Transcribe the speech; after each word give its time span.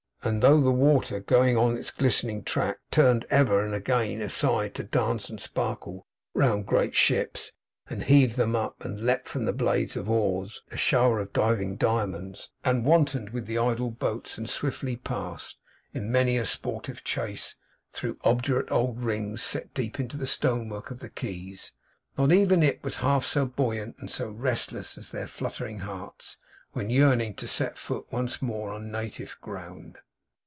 And 0.23 0.43
though 0.43 0.61
the 0.61 0.69
water 0.71 1.19
going 1.19 1.57
on 1.57 1.75
its 1.75 1.89
glistening 1.89 2.43
track, 2.43 2.77
turned, 2.91 3.25
ever 3.31 3.65
and 3.65 3.73
again, 3.73 4.21
aside 4.21 4.75
to 4.75 4.83
dance 4.83 5.31
and 5.31 5.41
sparkle 5.41 6.05
round 6.35 6.67
great 6.67 6.93
ships, 6.93 7.51
and 7.89 8.03
heave 8.03 8.35
them 8.35 8.55
up; 8.55 8.85
and 8.85 8.99
leaped 9.03 9.27
from 9.27 9.41
off 9.41 9.45
the 9.47 9.53
blades 9.53 9.97
of 9.97 10.11
oars, 10.11 10.61
a 10.69 10.77
shower 10.77 11.17
of 11.19 11.33
diving 11.33 11.75
diamonds; 11.75 12.51
and 12.63 12.85
wantoned 12.85 13.31
with 13.31 13.47
the 13.47 13.57
idle 13.57 13.89
boats, 13.89 14.37
and 14.37 14.47
swiftly 14.47 14.95
passed, 14.95 15.57
in 15.91 16.11
many 16.11 16.37
a 16.37 16.45
sportive 16.45 17.03
chase, 17.03 17.55
through 17.91 18.19
obdurate 18.23 18.71
old 18.71 18.97
iron 18.99 19.05
rings, 19.07 19.41
set 19.41 19.73
deep 19.73 19.99
into 19.99 20.17
the 20.17 20.27
stone 20.27 20.69
work 20.69 20.91
of 20.91 20.99
the 20.99 21.09
quays; 21.09 21.71
not 22.15 22.31
even 22.31 22.61
it 22.61 22.83
was 22.83 22.97
half 22.97 23.25
so 23.25 23.47
buoyant, 23.47 23.95
and 23.97 24.11
so 24.11 24.29
restless, 24.29 24.99
as 24.99 25.09
their 25.09 25.25
fluttering 25.25 25.79
hearts, 25.79 26.37
when 26.73 26.91
yearning 26.91 27.33
to 27.33 27.47
set 27.47 27.75
foot, 27.75 28.05
once 28.11 28.39
more, 28.39 28.69
on 28.71 28.91
native 28.91 29.35
ground. 29.41 29.97